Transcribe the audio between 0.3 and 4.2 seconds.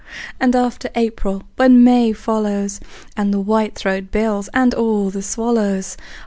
And after April, when May follows, And the whitethroat